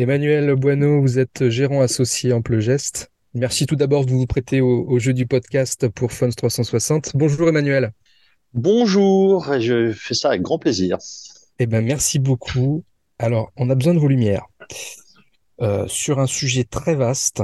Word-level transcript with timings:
Emmanuel 0.00 0.54
Bueno, 0.54 1.00
vous 1.00 1.18
êtes 1.18 1.48
gérant 1.48 1.80
associé 1.80 2.32
Ample 2.32 2.60
Geste. 2.60 3.10
Merci 3.34 3.66
tout 3.66 3.74
d'abord 3.74 4.06
de 4.06 4.12
vous 4.12 4.28
prêter 4.28 4.60
au, 4.60 4.96
jeu 5.00 5.12
du 5.12 5.26
podcast 5.26 5.88
pour 5.88 6.12
Funds 6.12 6.30
360. 6.30 7.16
Bonjour 7.16 7.48
Emmanuel. 7.48 7.90
Bonjour, 8.54 9.52
je 9.58 9.90
fais 9.90 10.14
ça 10.14 10.28
avec 10.28 10.42
grand 10.42 10.60
plaisir. 10.60 10.98
Eh 11.58 11.66
ben, 11.66 11.84
merci 11.84 12.20
beaucoup. 12.20 12.84
Alors, 13.18 13.50
on 13.56 13.70
a 13.70 13.74
besoin 13.74 13.92
de 13.92 13.98
vos 13.98 14.06
lumières 14.06 14.46
euh, 15.62 15.88
sur 15.88 16.20
un 16.20 16.28
sujet 16.28 16.62
très 16.62 16.94
vaste 16.94 17.42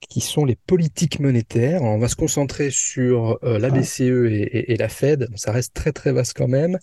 qui 0.00 0.22
sont 0.22 0.46
les 0.46 0.56
politiques 0.56 1.20
monétaires. 1.20 1.82
On 1.82 1.98
va 1.98 2.08
se 2.08 2.16
concentrer 2.16 2.70
sur 2.70 3.38
euh, 3.44 3.58
la 3.58 3.68
BCE 3.68 4.00
et, 4.00 4.72
et, 4.72 4.76
la 4.76 4.88
Fed. 4.88 5.28
Ça 5.36 5.52
reste 5.52 5.74
très 5.74 5.92
très 5.92 6.12
vaste 6.12 6.32
quand 6.34 6.48
même. 6.48 6.78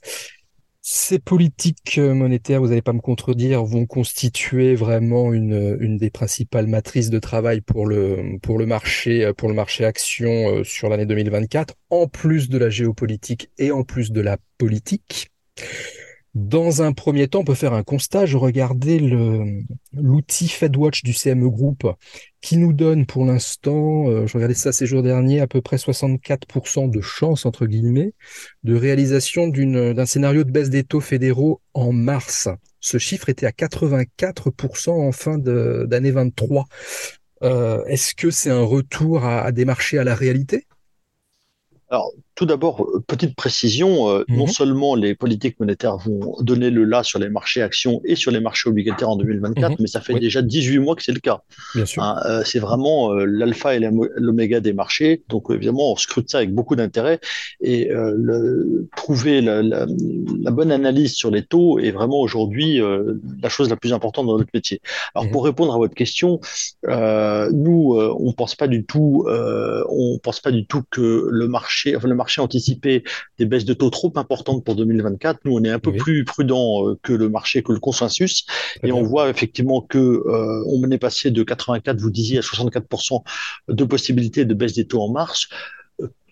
Ces 0.92 1.20
politiques 1.20 2.00
euh, 2.00 2.16
monétaires, 2.16 2.62
vous 2.62 2.70
n'allez 2.70 2.82
pas 2.82 2.94
me 2.94 3.00
contredire, 3.00 3.64
vont 3.64 3.86
constituer 3.86 4.74
vraiment 4.74 5.32
une, 5.32 5.78
une 5.80 5.98
des 5.98 6.10
principales 6.10 6.66
matrices 6.66 7.12
de 7.12 7.20
travail 7.20 7.62
pour 7.62 7.86
le, 7.86 8.40
pour 8.42 8.58
le 8.58 8.66
marché, 8.66 9.24
euh, 9.24 9.32
pour 9.32 9.50
le 9.50 9.54
marché 9.54 9.86
action 9.86 10.32
euh, 10.32 10.64
sur 10.64 10.90
l'année 10.90 11.06
2024, 11.06 11.76
en 11.92 12.08
plus 12.08 12.50
de 12.50 12.58
la 12.58 12.72
géopolitique 12.72 13.52
et 13.60 13.72
en 13.72 13.84
plus 13.84 14.12
de 14.12 14.20
la 14.20 14.38
politique. 14.58 15.30
Dans 16.40 16.82
un 16.82 16.94
premier 16.94 17.28
temps, 17.28 17.40
on 17.42 17.44
peut 17.44 17.54
faire 17.54 17.74
un 17.74 17.84
constat. 17.84 18.26
Je 18.26 18.38
regardais 18.38 18.98
l'outil 19.92 20.48
FedWatch 20.48 21.04
du 21.04 21.14
CME 21.14 21.50
Group 21.50 21.86
qui 22.40 22.56
nous 22.56 22.72
donne 22.72 23.06
pour 23.06 23.26
l'instant, 23.26 24.08
euh, 24.08 24.26
je 24.26 24.36
regardais 24.36 24.54
ça 24.54 24.72
ces 24.72 24.86
jours 24.86 25.04
derniers, 25.04 25.42
à 25.42 25.48
peu 25.48 25.62
près 25.62 25.76
64% 25.76 26.90
de 26.90 27.02
chance, 27.02 27.46
entre 27.46 27.66
guillemets, 27.66 28.14
de 28.64 28.74
réalisation 28.74 29.50
d'un 29.50 30.06
scénario 30.06 30.46
de 30.46 30.52
baisse 30.52 30.70
des 30.70 30.86
taux 30.86 31.02
fédéraux 31.02 31.60
en 31.74 31.92
mars. 31.92 32.48
Ce 32.80 32.98
chiffre 32.98 33.28
était 33.28 33.46
à 33.46 33.52
84% 33.52 34.92
en 34.92 35.12
fin 35.12 35.38
d'année 35.38 36.12
23. 36.12 36.68
Euh, 37.44 37.84
Est-ce 37.84 38.16
que 38.16 38.32
c'est 38.32 38.50
un 38.50 38.64
retour 38.64 39.26
à, 39.26 39.42
à 39.42 39.52
des 39.52 39.66
marchés 39.66 39.98
à 39.98 40.06
la 40.06 40.16
réalité? 40.16 40.68
Alors, 41.90 42.14
tout 42.40 42.46
d'abord, 42.46 42.84
euh, 42.84 43.04
petite 43.06 43.36
précision, 43.36 44.10
euh, 44.10 44.24
non 44.30 44.46
mhm. 44.46 44.52
seulement 44.54 44.96
les 44.96 45.14
politiques 45.14 45.60
monétaires 45.60 45.98
vont 45.98 46.38
donner 46.40 46.70
le 46.70 46.86
là 46.86 47.04
sur 47.04 47.20
les 47.20 47.28
marchés 47.28 47.62
actions 47.62 48.00
et 48.06 48.16
sur 48.16 48.32
les 48.32 48.40
marchés 48.40 48.70
obligataires 48.70 49.10
en 49.10 49.18
2024, 49.18 49.72
mhm. 49.72 49.78
mais 49.82 49.88
ça 49.88 50.00
fait 50.00 50.18
déjà 50.18 50.42
18 50.42 50.80
mois 50.80 50.96
que 50.96 51.04
c'est 51.04 51.12
le 51.12 51.20
cas. 51.20 51.42
Hein, 51.76 52.16
euh, 52.26 52.42
c'est 52.46 52.60
vraiment 52.60 53.12
l'alpha 53.14 53.76
et 53.76 53.82
l'oméga 54.16 54.62
des 54.62 54.72
marchés. 54.72 55.22
Donc, 55.28 55.48
évidemment, 55.50 55.92
on 55.92 55.96
scrute 55.98 56.30
ça 56.30 56.38
avec 56.38 56.54
beaucoup 56.54 56.78
d'intérêt 56.78 57.20
et 57.60 57.90
le, 57.92 58.88
trouver 58.96 59.42
la, 59.42 59.62
la, 59.62 59.86
la, 60.42 60.52
bonne 60.52 60.72
analyse 60.72 61.16
sur 61.16 61.32
les 61.32 61.44
taux 61.44 61.78
est 61.80 61.92
vraiment 61.92 62.22
aujourd'hui 62.22 62.80
la 62.80 63.50
chose 63.50 63.70
la 63.70 63.76
plus 63.76 63.92
importante 63.92 64.28
dans 64.28 64.38
notre 64.38 64.52
métier. 64.54 64.80
Alors, 65.14 65.26
mhm. 65.26 65.32
pour 65.32 65.44
répondre 65.44 65.74
à 65.74 65.78
votre 65.78 65.94
question, 65.94 66.40
nous, 66.88 68.00
on 68.18 68.32
pense 68.32 68.56
pas 68.56 68.70
du 68.70 68.86
tout, 68.86 69.26
on 69.28 70.20
pense 70.24 70.40
pas 70.40 70.52
du 70.52 70.66
tout 70.66 70.84
que 70.90 71.28
le 71.30 71.48
marché 71.50 71.98
le 72.02 72.16
marché 72.16 72.29
anticipait 72.38 73.04
des 73.40 73.46
baisses 73.46 73.66
de 73.66 73.74
taux 73.74 73.90
trop 73.90 74.14
importantes 74.16 74.64
pour 74.64 74.76
2024. 74.76 75.40
Nous, 75.46 75.58
on 75.58 75.64
est 75.64 75.72
un 75.72 75.80
peu 75.80 75.92
plus 75.94 76.26
prudent 76.26 76.88
euh, 76.88 77.00
que 77.02 77.14
le 77.14 77.30
marché, 77.30 77.64
que 77.64 77.72
le 77.72 77.80
consensus, 77.80 78.46
et 78.84 78.92
on 78.92 79.02
voit 79.02 79.30
effectivement 79.30 79.82
que 79.82 79.98
euh, 79.98 80.64
on 80.68 80.90
est 80.92 81.00
passé 81.00 81.32
de 81.32 81.44
84, 81.44 82.00
vous 82.00 82.12
disiez, 82.12 82.38
à 82.38 82.42
64% 82.42 83.24
de 83.70 83.84
possibilités 83.84 84.46
de 84.46 84.54
baisse 84.54 84.74
des 84.74 84.86
taux 84.86 85.02
en 85.02 85.10
mars 85.10 85.50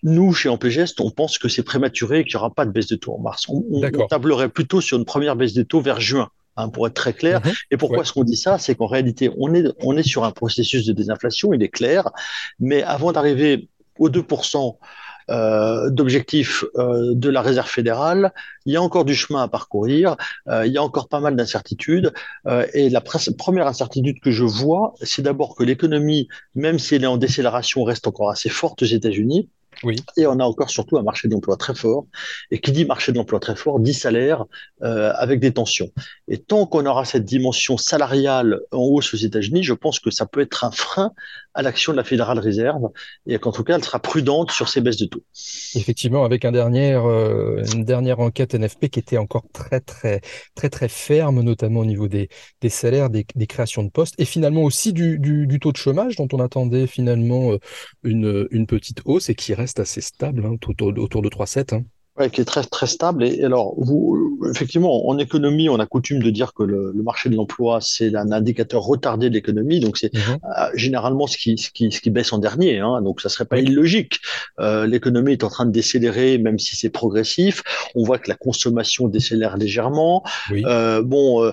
nous, 0.02 0.32
chez 0.32 0.48
Ampégeste, 0.48 1.00
on 1.00 1.10
pense 1.10 1.38
que 1.38 1.48
c'est 1.48 1.62
prématuré 1.62 2.20
et 2.20 2.24
qu'il 2.24 2.36
n'y 2.36 2.40
aura 2.40 2.50
pas 2.50 2.64
de 2.64 2.70
baisse 2.70 2.86
de 2.86 2.96
taux 2.96 3.14
en 3.14 3.18
mars. 3.18 3.46
On, 3.48 3.62
tablerait 4.08 4.48
plutôt 4.48 4.80
sur 4.80 4.98
une 4.98 5.04
première 5.04 5.36
baisse 5.36 5.54
des 5.54 5.64
taux 5.64 5.80
vers 5.80 6.00
juin, 6.00 6.30
hein, 6.56 6.68
pour 6.68 6.86
être 6.86 6.94
très 6.94 7.12
clair. 7.12 7.40
Mhm. 7.44 7.52
Et 7.70 7.76
pourquoi 7.76 8.02
est-ce 8.02 8.12
qu'on 8.12 8.24
dit 8.24 8.36
ça? 8.36 8.58
C'est 8.58 8.74
qu'en 8.74 8.86
réalité, 8.86 9.30
on 9.36 9.54
est, 9.54 9.64
on 9.80 9.96
est 9.96 10.06
sur 10.06 10.24
un 10.24 10.30
processus 10.30 10.86
de 10.86 10.92
désinflation, 10.92 11.52
il 11.52 11.62
est 11.62 11.68
clair, 11.68 12.10
mais 12.60 12.82
avant 12.82 13.12
d'arriver 13.12 13.68
aux 13.98 14.08
2%, 14.08 14.76
euh, 15.30 15.90
d'objectifs 15.90 16.64
euh, 16.76 17.12
de 17.14 17.28
la 17.28 17.42
réserve 17.42 17.68
fédérale. 17.68 18.32
Il 18.64 18.72
y 18.72 18.76
a 18.76 18.82
encore 18.82 19.04
du 19.04 19.14
chemin 19.14 19.42
à 19.42 19.48
parcourir. 19.48 20.16
Euh, 20.48 20.66
il 20.66 20.72
y 20.72 20.78
a 20.78 20.82
encore 20.82 21.08
pas 21.08 21.20
mal 21.20 21.36
d'incertitudes. 21.36 22.12
et 22.74 22.88
la 22.88 23.02
première 23.36 23.66
incertitude 23.66 24.20
que 24.20 24.30
je 24.30 24.44
vois, 24.44 24.94
c'est 25.02 25.22
d'abord 25.22 25.54
que 25.54 25.64
l'économie, 25.64 26.28
même 26.54 26.78
si 26.78 26.94
elle 26.94 27.04
est 27.04 27.08
en 27.08 27.18
décélération, 27.18 27.84
reste 27.84 28.06
encore 28.06 28.30
assez 28.30 28.48
forte 28.48 28.82
aux 28.82 28.86
États-Unis. 28.86 29.48
Oui. 29.82 29.96
Et 30.16 30.26
on 30.26 30.38
a 30.40 30.44
encore 30.44 30.70
surtout 30.70 30.98
un 30.98 31.02
marché 31.02 31.28
de 31.28 31.34
l'emploi 31.34 31.56
très 31.56 31.74
fort. 31.74 32.06
Et 32.50 32.60
qui 32.60 32.72
dit 32.72 32.84
marché 32.84 33.12
de 33.12 33.18
l'emploi 33.18 33.40
très 33.40 33.56
fort, 33.56 33.80
dit 33.80 33.94
salaire 33.94 34.44
euh, 34.82 35.12
avec 35.16 35.40
des 35.40 35.52
tensions. 35.52 35.90
Et 36.26 36.38
tant 36.38 36.66
qu'on 36.66 36.84
aura 36.86 37.04
cette 37.04 37.24
dimension 37.24 37.76
salariale 37.76 38.60
en 38.72 38.78
hausse 38.78 39.14
aux 39.14 39.18
États-Unis, 39.18 39.62
je 39.62 39.74
pense 39.74 40.00
que 40.00 40.10
ça 40.10 40.26
peut 40.26 40.40
être 40.40 40.64
un 40.64 40.70
frein 40.70 41.12
à 41.54 41.62
l'action 41.62 41.92
de 41.92 41.96
la 41.96 42.04
Fédérale 42.04 42.38
Réserve 42.38 42.90
et 43.26 43.38
qu'en 43.38 43.52
tout 43.52 43.64
cas, 43.64 43.76
elle 43.76 43.84
sera 43.84 43.98
prudente 43.98 44.52
sur 44.52 44.68
ces 44.68 44.80
baisses 44.80 44.96
de 44.96 45.06
taux. 45.06 45.24
Effectivement, 45.74 46.24
avec 46.24 46.44
un 46.44 46.52
dernier, 46.52 46.94
euh, 46.94 47.64
une 47.74 47.84
dernière 47.84 48.20
enquête 48.20 48.54
NFP 48.54 48.88
qui 48.88 49.00
était 49.00 49.18
encore 49.18 49.44
très, 49.52 49.80
très, 49.80 50.20
très, 50.54 50.70
très 50.70 50.88
ferme, 50.88 51.42
notamment 51.42 51.80
au 51.80 51.84
niveau 51.84 52.06
des, 52.06 52.28
des 52.60 52.68
salaires, 52.68 53.10
des, 53.10 53.26
des 53.34 53.46
créations 53.46 53.82
de 53.82 53.90
postes 53.90 54.14
et 54.18 54.24
finalement 54.24 54.62
aussi 54.62 54.92
du, 54.92 55.18
du, 55.18 55.46
du, 55.46 55.58
taux 55.58 55.72
de 55.72 55.76
chômage 55.76 56.16
dont 56.16 56.28
on 56.32 56.38
attendait 56.38 56.86
finalement 56.86 57.52
euh, 57.52 57.58
une, 58.04 58.46
une 58.50 58.66
petite 58.66 59.00
hausse 59.04 59.28
et 59.28 59.34
qui 59.34 59.52
reste 59.54 59.67
assez 59.76 60.00
stable, 60.00 60.46
hein, 60.46 60.56
autour, 60.66 60.98
autour 60.98 61.22
de 61.22 61.28
3,7. 61.28 61.74
Hein. 61.74 61.84
Qui 62.32 62.40
est 62.40 62.44
très 62.44 62.64
très 62.64 62.88
stable. 62.88 63.22
Et, 63.22 63.44
alors, 63.44 63.74
vous, 63.78 64.40
effectivement, 64.50 65.08
en 65.08 65.18
économie, 65.18 65.68
on 65.68 65.78
a 65.78 65.86
coutume 65.86 66.20
de 66.20 66.30
dire 66.30 66.52
que 66.52 66.64
le, 66.64 66.92
le 66.92 67.02
marché 67.02 67.28
de 67.28 67.36
l'emploi 67.36 67.78
c'est 67.80 68.14
un 68.16 68.32
indicateur 68.32 68.82
retardé 68.82 69.28
de 69.28 69.34
l'économie. 69.34 69.78
Donc, 69.78 69.98
c'est 69.98 70.12
mhm. 70.12 70.20
euh, 70.44 70.70
généralement 70.74 71.28
ce 71.28 71.36
qui, 71.36 71.56
ce 71.58 71.70
qui 71.70 71.92
ce 71.92 72.00
qui 72.00 72.10
baisse 72.10 72.32
en 72.32 72.38
dernier. 72.38 72.80
Hein, 72.80 73.02
donc, 73.02 73.20
ça 73.20 73.28
serait 73.28 73.44
pas 73.44 73.58
illogique. 73.58 74.20
Euh, 74.58 74.86
l'économie 74.86 75.32
est 75.32 75.44
en 75.44 75.48
train 75.48 75.64
de 75.64 75.70
décélérer, 75.70 76.38
même 76.38 76.58
si 76.58 76.74
c'est 76.74 76.90
progressif. 76.90 77.62
On 77.94 78.02
voit 78.02 78.18
que 78.18 78.28
la 78.28 78.36
consommation 78.36 79.06
décélère 79.06 79.56
légèrement. 79.56 80.24
Euh, 80.52 81.02
bon, 81.02 81.52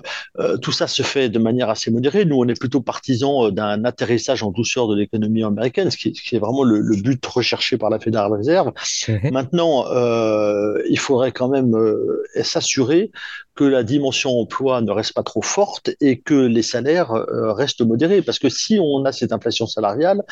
tout 0.62 0.72
ça 0.72 0.88
se 0.88 1.02
fait 1.02 1.28
de 1.28 1.38
manière 1.38 1.70
assez 1.70 1.90
modérée. 1.90 2.24
Nous, 2.24 2.36
on 2.36 2.48
est 2.48 2.58
plutôt 2.58 2.80
partisans 2.80 3.50
d'un 3.50 3.84
atterrissage 3.84 4.42
en 4.42 4.50
douceur 4.50 4.88
de 4.88 4.96
l'économie 4.96 5.44
américaine, 5.44 5.90
ce 5.90 5.96
qui, 5.96 6.14
ce 6.14 6.22
qui, 6.22 6.34
est 6.34 6.40
vraiment 6.40 6.64
le, 6.64 6.80
le, 6.80 6.96
but 6.96 7.24
recherché 7.26 7.78
par 7.78 7.90
la 7.90 8.00
Fédérale 8.00 8.32
Réserve. 8.32 8.72
Mhm. 9.08 9.30
Maintenant. 9.30 9.84
Euh, 9.92 10.55
euh, 10.56 10.82
il 10.88 10.98
faudrait 10.98 11.32
quand 11.32 11.48
même 11.48 11.74
euh, 11.74 12.22
s'assurer 12.42 13.10
que 13.54 13.64
la 13.64 13.82
dimension 13.82 14.38
emploi 14.38 14.82
ne 14.82 14.90
reste 14.90 15.14
pas 15.14 15.22
trop 15.22 15.40
forte 15.40 15.90
et 16.00 16.20
que 16.20 16.34
les 16.34 16.62
salaires 16.62 17.12
euh, 17.12 17.52
restent 17.52 17.80
modérés. 17.80 18.20
Parce 18.20 18.38
que 18.38 18.50
si 18.50 18.78
on 18.78 19.04
a 19.06 19.12
cette 19.12 19.32
inflation 19.32 19.66
salariale, 19.66 20.22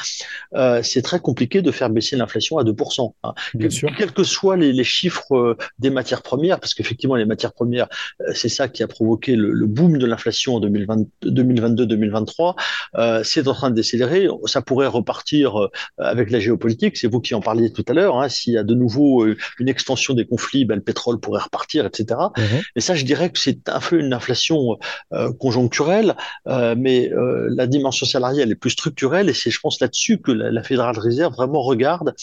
c'est 0.82 1.02
très 1.02 1.20
compliqué 1.20 1.62
de 1.62 1.70
faire 1.70 1.88
baisser 1.88 2.16
l'inflation 2.16 2.58
à 2.58 2.64
2%. 2.64 3.14
Hein. 3.22 3.32
Bien 3.54 3.70
sûr. 3.70 3.88
Quels 3.96 4.12
que 4.12 4.24
soient 4.24 4.56
les, 4.56 4.72
les 4.72 4.84
chiffres 4.84 5.56
des 5.78 5.90
matières 5.90 6.22
premières, 6.22 6.60
parce 6.60 6.74
qu'effectivement, 6.74 7.16
les 7.16 7.24
matières 7.24 7.54
premières, 7.54 7.88
c'est 8.34 8.50
ça 8.50 8.68
qui 8.68 8.82
a 8.82 8.88
provoqué 8.88 9.36
le, 9.36 9.52
le 9.52 9.66
boom 9.66 9.96
de 9.96 10.06
l'inflation 10.06 10.56
en 10.56 10.60
2022-2023, 10.60 13.22
c'est 13.24 13.48
en 13.48 13.54
train 13.54 13.70
de 13.70 13.74
décélérer. 13.74 14.28
Ça 14.44 14.60
pourrait 14.60 14.86
repartir 14.86 15.68
avec 15.96 16.30
la 16.30 16.40
géopolitique. 16.40 16.98
C'est 16.98 17.08
vous 17.08 17.20
qui 17.20 17.34
en 17.34 17.40
parliez 17.40 17.72
tout 17.72 17.84
à 17.88 17.94
l'heure. 17.94 18.20
Hein. 18.20 18.28
S'il 18.28 18.52
y 18.52 18.58
a 18.58 18.64
de 18.64 18.74
nouveau 18.74 19.26
une 19.58 19.68
extension 19.68 20.13
des 20.14 20.26
conflits, 20.26 20.64
ben, 20.64 20.76
le 20.76 20.82
pétrole 20.82 21.20
pourrait 21.20 21.42
repartir, 21.42 21.86
etc. 21.86 22.20
Mmh. 22.36 22.42
Mais 22.75 22.80
ça, 22.80 22.94
je 22.94 23.04
dirais 23.04 23.30
que 23.30 23.38
c'est 23.38 23.69
un 23.69 23.80
peu 23.80 23.98
une 23.98 24.12
inflation 24.12 24.78
euh, 25.12 25.32
conjoncturelle, 25.32 26.16
euh, 26.48 26.75
mais 26.76 27.12
euh, 27.12 27.48
la 27.50 27.66
dimension 27.66 28.06
salariale 28.06 28.50
est 28.50 28.56
plus 28.56 28.70
structurelle 28.70 29.28
et 29.28 29.34
c'est, 29.34 29.50
je 29.50 29.60
pense, 29.60 29.80
là-dessus 29.80 30.19
que 30.19 30.32
la, 30.32 30.50
la 30.50 30.62
Fédérale 30.62 30.98
Réserve 30.98 31.34
vraiment 31.34 31.62
regarde 31.62 32.14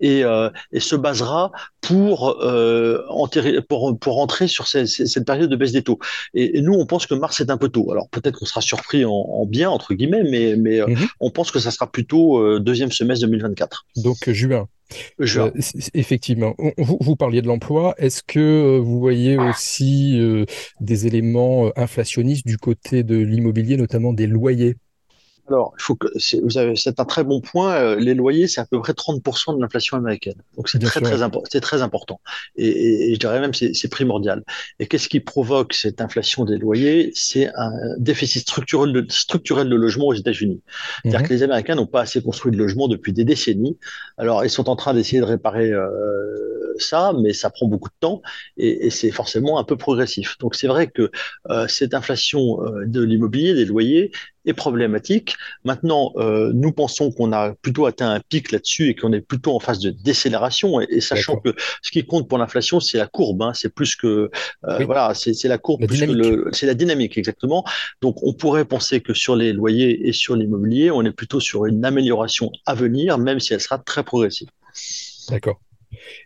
et, 0.00 0.24
et 0.72 0.80
se 0.80 0.94
basera 0.94 1.52
pour, 1.80 2.36
enterrer, 3.08 3.62
pour, 3.62 3.98
pour 3.98 4.20
entrer 4.20 4.46
sur 4.46 4.66
ces, 4.66 4.86
ces, 4.86 5.06
cette 5.06 5.24
période 5.24 5.48
de 5.48 5.56
baisse 5.56 5.72
des 5.72 5.82
taux. 5.82 5.98
Et, 6.34 6.58
et, 6.58 6.60
nous, 6.60 6.74
on 6.74 6.84
pense 6.84 7.06
que 7.06 7.14
mars 7.14 7.40
est 7.40 7.50
un 7.50 7.56
peu 7.56 7.68
tôt. 7.68 7.90
Alors 7.90 8.08
peut-être 8.10 8.38
qu'on 8.38 8.44
sera 8.44 8.60
surpris 8.60 9.04
en, 9.04 9.12
en, 9.12 9.46
bien, 9.46 9.70
entre 9.70 9.94
guillemets, 9.94 10.24
mais, 10.24 10.56
mais 10.56 10.80
mmh. 10.80 11.08
on 11.20 11.30
pense 11.30 11.50
que 11.50 11.58
ça 11.58 11.70
sera 11.70 11.90
plutôt 11.90 12.58
deuxième 12.58 12.92
semestre 12.92 13.24
2024. 13.26 13.86
Donc 13.96 14.28
juin. 14.30 14.68
Euh, 15.20 15.50
effectivement. 15.94 16.54
Vous, 16.78 16.98
vous, 17.00 17.16
parliez 17.16 17.42
de 17.42 17.46
l'emploi. 17.46 17.94
Est-ce 17.98 18.22
que 18.22 18.38
euh, 18.38 18.78
vous 18.78 18.98
voyez 19.00 19.38
aussi 19.38 20.18
euh, 20.18 20.44
des 20.80 21.06
éléments 21.06 21.72
inflationnistes 21.76 22.46
du 22.46 22.58
côté 22.58 23.02
de 23.02 23.16
l'immobilier, 23.16 23.76
notamment 23.76 24.12
des 24.12 24.26
loyers? 24.26 24.76
Alors, 25.48 25.74
il 25.78 25.82
faut 25.82 25.94
que 25.94 26.08
vous 26.42 26.58
avez, 26.58 26.76
c'est 26.76 26.98
un 26.98 27.04
très 27.04 27.24
bon 27.24 27.40
point. 27.40 27.74
Euh, 27.76 27.96
les 27.96 28.14
loyers, 28.14 28.48
c'est 28.48 28.60
à 28.60 28.66
peu 28.66 28.80
près 28.80 28.92
30% 28.92 29.56
de 29.56 29.60
l'inflation 29.60 29.96
américaine. 29.96 30.34
Donc, 30.56 30.68
c'est 30.68 30.78
très, 30.78 31.00
très, 31.00 31.22
important. 31.22 31.48
c'est 31.50 31.60
très 31.60 31.82
important. 31.82 32.20
Et, 32.56 33.10
et, 33.10 33.14
je 33.14 33.18
dirais 33.20 33.40
même 33.40 33.54
c'est, 33.54 33.74
c'est 33.74 33.88
primordial. 33.88 34.42
Et 34.78 34.86
qu'est-ce 34.86 35.08
qui 35.08 35.20
provoque 35.20 35.72
cette 35.72 36.00
inflation 36.00 36.44
des 36.44 36.58
loyers? 36.58 37.12
C'est 37.14 37.48
un 37.54 37.70
déficit 37.98 38.42
structurel 38.42 38.92
de, 38.92 39.06
structurel 39.08 39.68
de 39.68 39.76
logement 39.76 40.06
aux 40.06 40.14
États-Unis. 40.14 40.60
C'est-à-dire 41.02 41.20
mhm. 41.20 41.28
que 41.28 41.32
les 41.32 41.42
Américains 41.42 41.74
n'ont 41.74 41.86
pas 41.86 42.00
assez 42.00 42.22
construit 42.22 42.52
de 42.52 42.56
logements 42.56 42.88
depuis 42.88 43.12
des 43.12 43.24
décennies. 43.24 43.78
Alors, 44.18 44.44
ils 44.44 44.50
sont 44.50 44.68
en 44.68 44.76
train 44.76 44.94
d'essayer 44.94 45.20
de 45.20 45.26
réparer 45.26 45.70
euh, 45.70 46.74
ça, 46.78 47.12
mais 47.20 47.32
ça 47.32 47.50
prend 47.50 47.66
beaucoup 47.66 47.88
de 47.88 47.94
temps 48.00 48.22
et, 48.56 48.86
et 48.86 48.90
c'est 48.90 49.10
forcément 49.10 49.58
un 49.58 49.64
peu 49.64 49.76
progressif. 49.76 50.36
Donc, 50.38 50.54
c'est 50.54 50.66
vrai 50.66 50.88
que 50.88 51.10
euh, 51.50 51.68
cette 51.68 51.94
inflation 51.94 52.62
euh, 52.62 52.84
de 52.86 53.02
l'immobilier, 53.02 53.54
des 53.54 53.64
loyers, 53.64 54.10
est 54.46 54.54
problématique. 54.54 55.36
Maintenant, 55.64 56.12
euh, 56.16 56.52
nous 56.54 56.72
pensons 56.72 57.10
qu'on 57.10 57.32
a 57.32 57.52
plutôt 57.54 57.86
atteint 57.86 58.10
un 58.10 58.20
pic 58.20 58.52
là-dessus 58.52 58.88
et 58.88 58.94
qu'on 58.94 59.12
est 59.12 59.20
plutôt 59.20 59.54
en 59.54 59.60
phase 59.60 59.80
de 59.80 59.90
décélération. 59.90 60.80
Et, 60.80 61.00
sachant 61.00 61.36
que 61.36 61.54
ce 61.82 61.90
qui 61.90 62.06
compte 62.06 62.28
pour 62.28 62.38
l'inflation, 62.38 62.80
c'est 62.80 62.98
la 62.98 63.06
courbe. 63.06 63.42
Hein, 63.42 63.52
c'est 63.54 63.74
plus 63.74 63.96
que 63.96 64.30
euh, 64.64 64.84
voilà, 64.84 65.12
c'est 65.14 65.48
la 65.48 65.58
courbe, 65.58 65.86
plus 65.86 66.00
que 66.00 66.10
le, 66.10 66.48
c'est 66.52 66.66
la 66.66 66.74
dynamique 66.74 67.18
exactement. 67.18 67.64
Donc, 68.00 68.22
on 68.22 68.32
pourrait 68.32 68.64
penser 68.64 69.00
que 69.00 69.12
sur 69.12 69.36
les 69.36 69.52
loyers 69.52 70.08
et 70.08 70.12
sur 70.12 70.36
l'immobilier, 70.36 70.90
on 70.90 71.02
est 71.02 71.12
plutôt 71.12 71.40
sur 71.40 71.66
une 71.66 71.84
amélioration 71.84 72.50
à 72.64 72.74
venir, 72.74 73.18
même 73.18 73.40
si 73.40 73.52
elle 73.52 73.60
sera 73.60 73.78
très 73.78 74.04
progressive. 74.04 74.48
D'accord. 75.28 75.60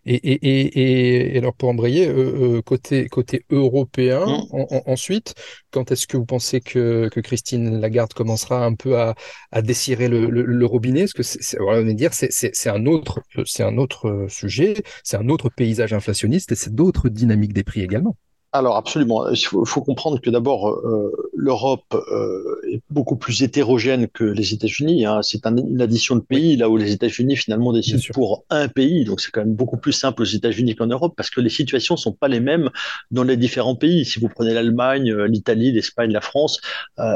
Et, 0.06 0.14
et, 0.14 1.34
et, 1.34 1.38
alors 1.38 1.54
pour 1.54 1.68
embrayer, 1.68 2.08
euh, 2.08 2.58
euh, 2.58 2.62
côté, 2.62 3.08
côté 3.08 3.44
européen, 3.50 4.26
mm. 4.26 4.80
ensuite, 4.86 5.34
quand 5.70 5.92
est-ce 5.92 6.06
que 6.06 6.16
vous 6.16 6.26
pensez 6.26 6.60
que, 6.60 7.08
que, 7.08 7.20
Christine 7.20 7.80
Lagarde 7.80 8.12
commencera 8.12 8.64
un 8.64 8.74
peu 8.74 8.98
à, 8.98 9.14
à 9.52 9.62
dessirer 9.62 10.08
le, 10.08 10.26
le, 10.28 10.66
robinet? 10.66 11.02
Parce 11.02 11.12
que 11.12 11.22
c'est, 11.22 11.58
voilà, 11.58 11.82
dire, 11.92 12.14
c'est, 12.14 12.30
c'est, 12.30 12.70
un 12.70 12.86
autre, 12.86 13.20
c'est 13.44 13.62
un 13.62 13.78
autre 13.78 14.26
sujet, 14.28 14.74
c'est 15.04 15.16
un 15.16 15.28
autre 15.28 15.48
paysage 15.50 15.92
inflationniste 15.92 16.52
et 16.52 16.56
c'est 16.56 16.74
d'autres 16.74 17.08
dynamiques 17.08 17.52
des 17.52 17.64
prix 17.64 17.82
également. 17.82 18.16
Alors 18.52 18.76
absolument, 18.76 19.28
il 19.28 19.38
faut, 19.38 19.80
comprendre 19.80 20.20
que 20.20 20.28
d'abord 20.28 20.70
euh, 20.70 21.30
l'Europe 21.36 21.94
euh, 21.94 22.60
est 22.72 22.82
beaucoup 22.90 23.14
plus 23.14 23.44
hétérogène 23.44 24.08
que 24.08 24.24
les 24.24 24.52
États-Unis. 24.52 25.06
Hein. 25.06 25.20
C'est 25.22 25.46
une 25.46 25.80
addition 25.80 26.16
de 26.16 26.20
pays 26.20 26.56
là 26.56 26.68
où 26.68 26.76
les 26.76 26.90
États-Unis 26.90 27.36
finalement 27.36 27.72
décident 27.72 28.02
pour 28.12 28.44
un 28.50 28.66
pays. 28.66 29.04
Donc 29.04 29.20
c'est 29.20 29.30
quand 29.30 29.42
même 29.42 29.54
beaucoup 29.54 29.76
plus 29.76 29.92
simple 29.92 30.22
aux 30.22 30.26
États-Unis 30.26 30.74
qu'en 30.74 30.88
Europe 30.88 31.14
parce 31.16 31.30
que 31.30 31.40
les 31.40 31.48
situations 31.48 31.96
sont 31.96 32.10
pas 32.10 32.26
les 32.26 32.40
mêmes 32.40 32.70
dans 33.12 33.22
les 33.22 33.36
différents 33.36 33.76
pays. 33.76 34.04
Si 34.04 34.18
vous 34.18 34.28
prenez 34.28 34.52
l'Allemagne, 34.52 35.12
euh, 35.12 35.28
l'Italie, 35.28 35.70
l'Espagne, 35.70 36.10
la 36.10 36.20
France, 36.20 36.60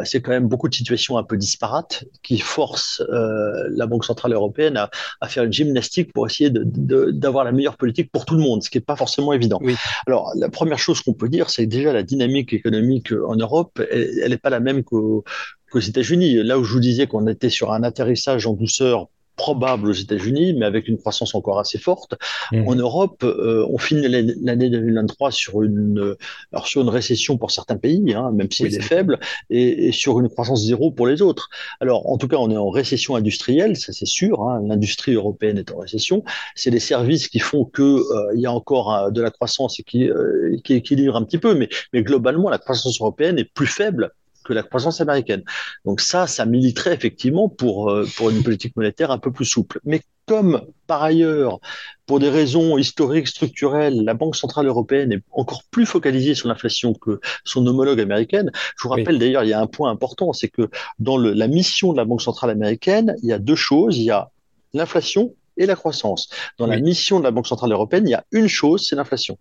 c'est 0.05 0.23
quand 0.23 0.31
même 0.31 0.47
beaucoup 0.47 0.69
de 0.69 0.75
situations 0.75 1.19
un 1.19 1.25
peu 1.25 1.37
disparates 1.37 2.05
qui 2.23 2.39
forcent 2.39 3.03
la 3.09 3.87
Banque 3.87 4.05
centrale 4.05 4.33
européenne 4.33 4.77
à, 4.77 4.91
à, 5.21 5.29
faire 5.29 5.45
une 5.45 5.53
gymnastique 5.53 6.13
pour 6.13 6.27
essayer 6.27 6.51
d'avoir 6.51 7.45
la 7.45 7.53
meilleure 7.53 7.77
politique 7.77 8.11
pour 8.13 8.25
tout 8.25 8.35
le 8.35 8.41
monde, 8.41 8.63
ce 8.63 8.71
qui 8.71 8.79
est 8.79 8.81
pas 8.81 8.97
forcément 8.97 9.33
évident. 9.33 9.61
Alors 10.07 10.33
la 10.37 10.49
première 10.49 10.79
chose 10.79 11.01
qu'on 11.01 11.13
peut 11.13 11.24
dire, 11.29 11.51
c'est 11.51 11.65
que 11.65 11.71
déjà 11.71 11.93
la 11.93 12.03
dynamique 12.03 12.53
économique 12.53 13.13
en 13.13 13.37
Europe, 13.37 13.81
elle 13.91 14.31
n'est 14.31 14.39
pas 14.39 14.51
la 14.51 14.61
même 14.61 14.85
qu'aux 14.85 15.25
États-Unis. 15.75 16.43
Là 16.43 16.59
où 16.59 16.65
je 16.65 16.73
vous 16.73 16.81
disais 16.81 17.07
qu'on 17.07 17.27
était 17.27 17.51
sur 17.51 17.73
un 17.73 17.83
atterrissage 17.83 18.47
en 18.47 18.55
douceur 18.55 19.09
probable 19.37 19.89
aux 19.89 19.93
États-Unis, 19.93 20.55
mais 20.55 20.67
avec 20.67 20.89
une 20.89 20.99
croissance 20.99 21.35
encore 21.35 21.59
assez 21.59 21.79
forte. 21.79 22.15
Mmh. 22.53 22.69
En 22.69 22.75
Europe, 22.75 23.23
euh, 23.25 23.67
on 23.71 23.79
finit 23.79 24.09
l'année 24.09 24.71
2023 24.71 25.31
sur 25.31 25.63
une, 25.63 26.17
alors 26.53 26.67
sur 26.67 26.83
une 26.83 26.89
récession 26.89 27.37
pour 27.37 27.51
certains 27.51 27.77
pays, 27.77 28.15
hein, 28.15 28.31
même 28.33 28.51
si 28.51 28.65
elle 28.65 28.75
est, 28.75 28.81
faible, 28.81 29.19
et, 29.51 29.89
et, 29.89 29.93
sur 29.93 30.21
une 30.21 30.29
croissance 30.29 30.65
zéro 30.65 30.91
pour 30.91 31.07
les 31.07 31.23
autres. 31.23 31.49
Alors, 31.81 32.11
en 32.11 32.19
tout 32.19 32.29
cas, 32.29 32.37
on 32.37 32.51
est 32.51 32.57
en 32.57 32.71
récession 32.71 33.17
industrielle, 33.17 33.77
ça 33.77 33.93
c'est 33.93 34.07
sûr. 34.07 34.43
Hein, 34.43 34.63
L'industrie 34.67 35.15
européenne 35.15 35.59
est 35.59 35.71
en 35.73 35.79
récession. 35.79 36.25
C'est 36.55 36.71
les 36.71 36.81
services 36.81 37.29
qui 37.29 37.39
font 37.39 37.65
que 37.65 37.83
euh, 37.83 38.33
il 38.35 38.41
y 38.41 38.47
a 38.47 38.53
encore 38.53 38.95
euh, 38.95 39.11
de 39.11 39.21
la 39.21 39.31
croissance 39.31 39.79
et 39.81 39.83
qui, 39.83 40.09
euh, 40.09 40.57
qui 40.65 40.75
équilibre 40.75 41.17
un 41.17 41.25
petit 41.25 41.39
peu, 41.39 41.55
mais, 41.55 41.69
mais 41.93 42.03
globalement, 42.03 42.49
la 42.51 42.59
croissance 42.59 43.01
européenne 43.01 43.39
est 43.39 43.45
plus 43.53 43.67
faible 43.67 44.13
que 44.45 44.53
la 44.53 44.63
croissance 44.63 45.01
américaine. 45.01 45.43
Donc 45.85 46.01
ça, 46.01 46.27
ça 46.27 46.47
militerait 46.47 46.95
effectivement 46.95 47.49
pour, 47.49 47.91
euh, 47.91 48.07
pour 48.17 48.31
une 48.31 48.43
politique 48.43 48.77
monétaire 48.77 49.11
un 49.11 49.19
peu 49.19 49.33
plus 49.33 49.45
souple. 49.45 49.81
Mais 49.85 50.03
comme 50.27 50.63
par 50.87 51.03
ailleurs, 51.03 51.59
pour 52.07 52.19
des 52.19 52.29
raisons 52.29 52.79
historiques, 52.79 53.29
structurelles, 53.29 54.05
la 54.05 54.15
Banque 54.15 54.37
centrale 54.37 54.67
européenne 54.67 55.13
est 55.13 55.23
encore 55.33 55.63
plus 55.71 55.87
focalisée 55.87 56.35
sur 56.35 56.49
l'inflation 56.49 56.95
que 56.95 57.21
son 57.45 57.67
homologue 57.67 58.01
américaine. 58.01 58.51
Je 58.77 58.85
vous 58.85 58.91
rappelle 58.91 59.19
d'ailleurs, 59.19 59.45
il 59.45 59.51
y 59.51 59.53
a 59.53 59.61
un 59.61 59.67
point 59.67 59.91
important, 59.91 60.33
c'est 60.33 60.49
que 60.49 60.69
dans 60.99 61.17
le, 61.17 61.33
la 61.33 61.49
mission 61.49 61.93
de 61.93 61.99
la 61.99 62.05
Banque 62.05 62.23
centrale 62.23 62.51
américaine, 62.51 63.17
il 63.23 63.29
y 63.29 63.33
a 63.33 63.39
deux 63.39 63.57
choses. 63.57 63.99
Il 63.99 64.05
y 64.05 64.11
a 64.11 64.31
l'inflation 64.73 65.35
et 65.57 65.67
la 65.67 65.77
croissance. 65.77 66.29
Dans 66.59 66.67
la 66.67 66.79
mission 66.79 67.19
de 67.19 67.25
la 67.25 67.31
Banque 67.31 67.47
centrale 67.47 67.73
européenne, 67.73 68.07
il 68.07 68.11
y 68.11 68.15
a 68.15 68.25
une 68.33 68.49
chose, 68.49 68.87
c'est 68.89 68.97
l'inflation 68.97 69.39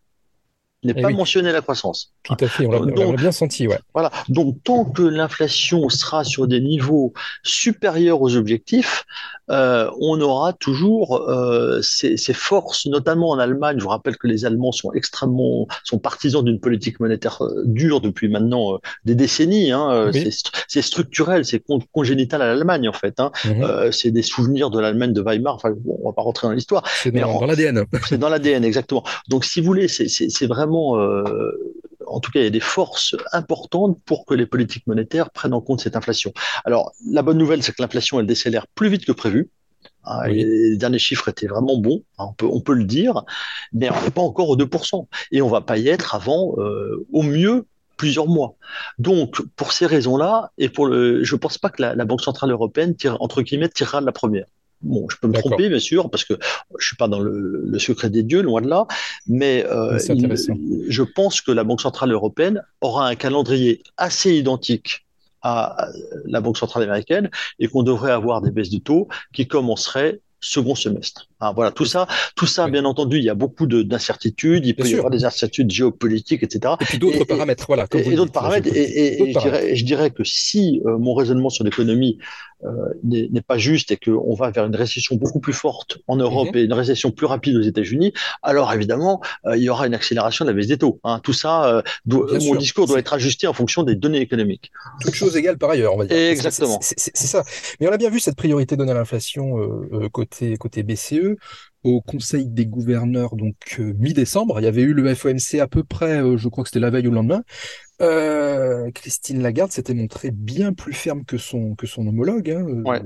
n'est 0.84 0.94
eh 0.96 1.02
pas 1.02 1.10
mentionné 1.10 1.52
la 1.52 1.62
croissance. 1.62 2.14
Tout 2.24 2.36
à 2.40 2.48
fait, 2.48 2.66
on 2.66 2.72
l'a 2.72 3.16
bien 3.16 3.32
senti, 3.32 3.68
ouais. 3.68 3.80
Voilà. 3.94 4.12
Donc, 4.30 4.58
tant 4.64 4.86
que 4.86 5.04
l'inflation 5.04 5.90
sera 5.90 6.24
sur 6.24 6.48
des 6.48 6.62
niveaux 6.62 7.14
supérieurs 7.44 8.22
aux 8.22 8.36
objectifs, 8.36 9.06
euh, 9.50 9.90
on 10.00 10.22
aura 10.22 10.54
toujours 10.54 11.16
euh, 11.30 11.82
ces, 11.82 12.16
ces, 12.16 12.34
forces, 12.34 12.86
notamment 12.86 13.30
en 13.30 13.40
Allemagne. 13.40 13.78
Je 13.78 13.84
vous 13.84 13.90
rappelle 13.90 14.18
que 14.18 14.28
les 14.28 14.46
Allemands 14.46 14.72
sont 14.72 14.94
extrêmement, 14.94 15.68
sont 15.84 16.00
partisans 16.00 16.44
d'une 16.44 16.60
politique 16.60 17.00
monétaire 17.00 17.44
euh, 17.44 17.64
dure 17.66 18.00
depuis 18.00 18.30
maintenant 18.30 18.76
euh, 18.76 18.78
des 19.04 19.16
décennies. 19.16 19.72
Hein. 19.72 20.12
C'est 20.68 20.82
structurel, 20.82 21.46
c'est 21.46 21.62
congénital 21.92 22.42
à 22.42 22.48
l'Allemagne 22.48 22.88
en 22.88 22.94
fait. 22.94 23.20
Hein. 23.20 23.32
Mhm. 23.46 23.92
c'est 23.92 24.12
des 24.12 24.22
souvenirs 24.22 24.70
de 24.70 24.80
l'Allemagne 24.80 25.14
de 25.14 25.22
Weimar. 25.22 25.56
Enfin, 25.56 25.72
bon, 25.76 26.00
on 26.02 26.10
va 26.10 26.14
pas 26.14 26.22
rentrer 26.22 26.48
dans 26.48 26.54
l'histoire. 26.54 26.84
C'est 26.88 27.12
dans, 27.12 27.40
dans 27.40 27.46
l'ADN. 27.46 27.86
C'est 28.08 28.18
dans 28.18 28.30
l'ADN, 28.30 28.64
exactement. 28.64 29.04
Donc, 29.28 29.46
si 29.46 29.60
vous 29.60 29.66
voulez, 29.68 29.88
c'est 29.88 30.48
vraiment 30.48 30.73
en 30.76 32.20
tout 32.20 32.32
cas, 32.32 32.40
il 32.40 32.44
y 32.44 32.48
a 32.48 32.52
des 32.52 32.60
forces 32.60 33.16
importantes 33.32 34.00
pour 34.06 34.26
que 34.26 34.34
les 34.34 34.46
politiques 34.46 34.88
monétaires 34.88 35.32
prennent 35.32 35.54
en 35.54 35.62
compte 35.62 35.82
cette 35.82 35.96
inflation. 35.96 36.34
Alors, 36.66 36.92
la 37.10 37.22
bonne 37.22 37.38
nouvelle, 37.38 37.64
c'est 37.64 37.72
que 37.72 37.82
l'inflation, 37.82 38.20
elle 38.20 38.28
décélère 38.28 38.68
plus 38.68 38.90
vite 38.90 39.06
que 39.06 39.12
prévu. 39.12 39.50
Ah, 40.06 40.28
les 40.28 40.76
derniers 40.76 41.00
chiffres 41.00 41.30
étaient 41.30 41.48
vraiment 41.48 41.78
bons, 41.78 42.04
hein, 42.18 42.26
on 42.30 42.34
peut, 42.34 42.46
on 42.46 42.60
peut 42.60 42.74
le 42.74 42.84
dire, 42.84 43.24
mais 43.72 43.90
on 43.90 44.02
n'est 44.02 44.12
pas 44.12 44.22
encore 44.22 44.50
aux 44.50 44.58
2%. 44.58 45.08
Et 45.32 45.42
on 45.42 45.48
va 45.48 45.62
pas 45.62 45.78
y 45.78 45.88
être 45.88 46.14
avant, 46.14 46.56
euh, 46.58 47.06
au 47.14 47.24
mieux, 47.24 47.66
plusieurs 47.96 48.28
mois. 48.28 48.56
Donc, 48.98 49.42
pour 49.56 49.72
ces 49.72 49.86
raisons-là, 49.86 50.52
et 50.58 50.68
pour 50.68 50.88
le, 50.88 51.24
je 51.24 51.36
pense 51.36 51.58
pas 51.58 51.70
que 51.70 51.82
la, 51.82 52.06
Banque 52.06 52.22
Centrale 52.22 52.52
Européenne, 52.52 52.96
tire, 52.96 53.22
entre 53.22 53.42
guillemets, 53.42 53.70
tirera 53.70 54.02
de 54.02 54.06
la 54.06 54.12
première. 54.12 54.46
Bon, 54.84 55.08
je 55.10 55.18
peux 55.18 55.28
me 55.28 55.34
tromper, 55.34 55.70
bien 55.70 55.80
sûr, 55.80 56.10
parce 56.10 56.26
que 56.26 56.34
je 56.78 56.86
suis 56.86 56.98
pas 56.98 57.08
dans 57.08 57.20
le, 57.20 57.64
le 57.66 57.80
secret 57.80 58.10
des 58.10 58.22
dieux, 58.22 58.42
loin 58.42 58.62
de 58.62 58.68
là, 58.68 58.86
mais 59.28 59.66
euh, 59.66 59.98
je 59.98 61.04
pense 61.04 61.42
que 61.42 61.52
la 61.52 61.64
Banque 61.64 61.82
centrale 61.82 62.12
européenne 62.12 62.62
aura 62.82 63.08
un 63.08 63.16
calendrier 63.16 63.82
assez 63.98 64.34
identique 64.34 65.06
à 65.42 65.88
la 66.26 66.42
Banque 66.42 66.58
centrale 66.58 66.84
américaine 66.84 67.30
et 67.60 67.68
qu'on 67.68 67.84
devrait 67.84 68.12
avoir 68.12 68.42
des 68.42 68.52
baisses 68.52 68.70
de 68.70 68.80
taux 68.80 69.08
qui 69.34 69.48
commenceraient 69.48 70.22
second 70.40 70.76
semestre. 70.76 71.28
Voilà, 71.52 71.72
tout 71.72 71.86
ça, 71.86 72.08
tout 72.36 72.46
ça, 72.46 72.68
bien 72.68 72.86
entendu, 72.86 73.18
il 73.18 73.24
y 73.24 73.30
a 73.30 73.36
beaucoup 73.36 73.68
d'incertitudes, 73.68 74.66
il 74.66 74.76
peut 74.76 74.88
y 74.88 74.94
avoir 74.94 75.10
des 75.10 75.26
incertitudes 75.26 75.72
géopolitiques, 75.72 76.44
etc. 76.44 76.76
Et 76.82 76.86
puis 76.86 77.00
d'autres 77.00 77.26
paramètres, 77.26 77.66
voilà. 77.68 77.86
et, 77.94 78.16
d'autres 78.16 78.32
paramètres, 78.32 78.70
et, 78.74 79.34
je 79.34 79.40
dirais, 79.40 79.76
je, 79.76 79.86
dirais, 79.86 80.12
que 80.12 80.24
si 80.24 80.82
euh, 80.86 80.98
mon 80.98 81.14
raisonnement 81.14 81.50
sur 81.50 81.64
l'économie 81.64 82.18
euh, 82.64 82.70
n'est 83.04 83.42
pas 83.42 83.58
juste 83.58 83.92
et 83.92 83.98
qu'on 83.98 84.34
va 84.36 84.50
vers 84.50 84.66
une 84.66 84.76
récession 84.76 85.16
beaucoup 85.16 85.40
plus 85.40 85.54
forte 85.54 85.98
en 86.08 86.16
Europe 86.16 86.50
mhm. 86.54 86.58
et 86.58 86.64
une 86.64 86.74
récession 86.74 87.12
plus 87.12 87.26
rapide 87.26 87.58
aux 87.58 87.62
États-Unis, 87.62 88.14
alors 88.42 88.72
évidemment, 88.74 89.22
euh, 89.46 89.58
il 89.58 89.64
y 89.64 89.70
aura 89.70 89.88
une 89.88 89.94
accélération 89.94 90.46
de 90.46 90.50
la 90.52 90.56
baisse 90.56 90.68
des 90.68 90.78
taux. 90.78 91.00
Hein. 91.04 91.20
Tout 91.24 91.34
ça, 91.34 91.84
mon 92.06 92.56
discours 92.56 92.88
doit 92.88 93.00
être 93.00 93.14
ajusté 93.14 93.48
en 93.48 93.54
fonction 93.54 93.84
des 93.84 93.96
données 93.96 94.22
économiques. 94.22 94.72
Toute 95.02 95.16
chose 95.16 95.36
égale 95.36 95.58
par 95.58 95.72
ailleurs, 95.72 95.94
on 95.94 95.98
va 95.98 96.06
dire. 96.06 96.16
Exactement. 96.16 96.80
C'est 96.82 97.16
ça. 97.16 97.44
Mais 97.80 97.88
on 97.88 97.92
a 97.92 97.98
bien 97.98 98.10
vu 98.10 98.20
cette 98.20 98.36
priorité 98.36 98.78
donnée 98.78 98.92
à 98.92 98.96
l'inflation 98.96 99.56
côté, 100.12 100.56
côté 100.58 100.84
BCE 100.84 101.33
au 101.84 102.02
Conseil 102.02 102.48
des 102.48 102.66
gouverneurs, 102.66 103.36
donc 103.36 103.56
euh, 103.80 103.94
mi-décembre. 103.98 104.60
Il 104.60 104.64
y 104.64 104.68
avait 104.68 104.84
eu 104.84 104.94
le 104.94 105.14
FOMC 105.14 105.60
à 105.60 105.68
peu 105.68 105.84
près, 105.84 106.22
euh, 106.22 106.38
je 106.38 106.48
crois 106.48 106.64
que 106.64 106.70
c'était 106.70 106.80
la 106.80 106.90
veille 106.90 107.08
ou 107.08 107.12
le 107.12 107.18
lendemain. 107.18 107.44
Euh, 108.02 108.90
Christine 108.92 109.42
Lagarde 109.42 109.72
s'était 109.72 109.94
montrée 109.94 110.32
bien 110.32 110.74
plus 110.74 110.94
ferme 110.94 111.24
que 111.26 111.38
son 111.38 111.76
que 111.76 111.86
son 111.86 112.08
homologue 112.08 112.50
hein, 112.50 112.66
ouais, 112.86 113.02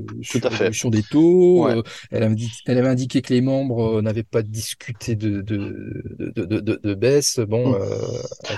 sur 0.72 0.90
des 0.90 1.04
taux. 1.04 1.68
elle, 1.68 2.24
avait 2.24 2.36
elle, 2.66 2.78
avait 2.78 2.88
indiqué 2.88 3.22
que 3.22 3.34
les 3.34 3.42
membres 3.42 4.02
n'avaient 4.02 4.24
pas 4.24 4.44
discuté 4.44 5.16
de 5.16 5.42
de, 5.42 6.02
de, 6.20 6.46
de, 6.46 6.80
de 6.82 6.94
baisse. 6.94 7.40
Bon, 7.40 7.72
hmm. 7.72 7.82